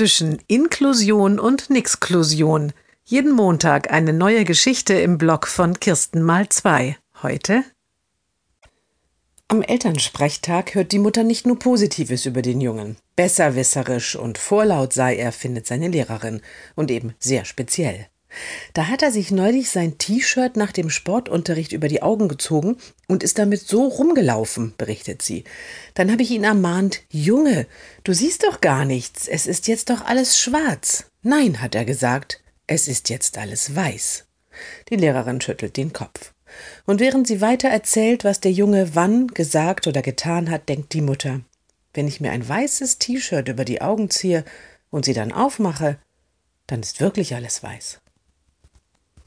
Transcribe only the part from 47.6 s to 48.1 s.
weiß.